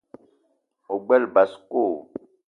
O 0.93 0.95
gbele 1.05 1.27
basko? 1.35 1.83